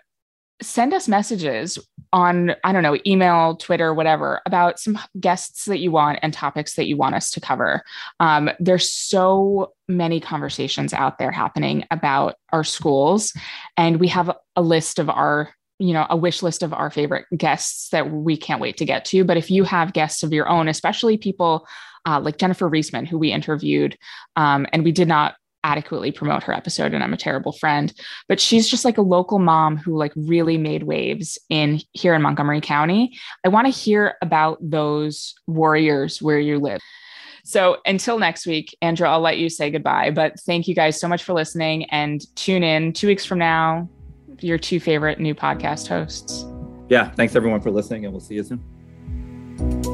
[0.62, 1.78] send us messages
[2.12, 6.74] on, I don't know, email, Twitter, whatever, about some guests that you want and topics
[6.74, 7.82] that you want us to cover.
[8.20, 13.32] Um, there's so many conversations out there happening about our schools,
[13.76, 17.26] and we have a list of our you know a wish list of our favorite
[17.36, 20.48] guests that we can't wait to get to but if you have guests of your
[20.48, 21.66] own especially people
[22.06, 23.98] uh, like jennifer reisman who we interviewed
[24.36, 25.34] um, and we did not
[25.64, 27.92] adequately promote her episode and I'm a terrible friend
[28.28, 32.22] but she's just like a local mom who like really made waves in here in
[32.22, 33.18] Montgomery County.
[33.44, 36.80] I want to hear about those warriors where you live.
[37.44, 41.08] So until next week Andrew I'll let you say goodbye but thank you guys so
[41.08, 43.88] much for listening and tune in 2 weeks from now
[44.40, 46.44] your two favorite new podcast hosts.
[46.88, 49.93] Yeah thanks everyone for listening and we'll see you soon